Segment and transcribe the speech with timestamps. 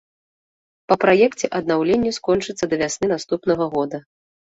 [0.91, 3.97] Па праекце аднаўленне скончыцца да вясны наступнага года.